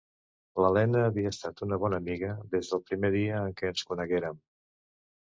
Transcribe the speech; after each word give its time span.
L'Elena 0.63 1.03
havia 1.09 1.33
estat 1.35 1.61
una 1.67 1.79
bona 1.85 2.01
amiga 2.03 2.33
des 2.57 2.75
del 2.75 2.85
primer 2.91 3.15
dia 3.19 3.47
en 3.47 3.57
què 3.63 3.75
ens 3.75 3.89
coneguérem. 3.95 4.47